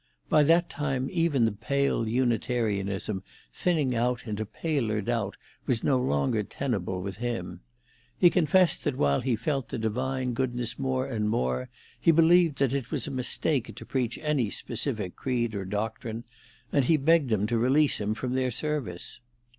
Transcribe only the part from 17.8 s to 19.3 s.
him from their service.